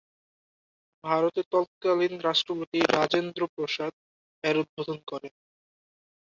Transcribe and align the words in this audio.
ভারতের 1.03 1.45
তৎকালীন 1.53 2.13
রাষ্ট্রপতি 2.27 2.79
রাজেন্দ্র 2.93 3.41
প্রসাদ 3.55 3.93
এর 4.43 4.55
উদ্বোধন 4.61 4.99
করেন। 5.07 5.33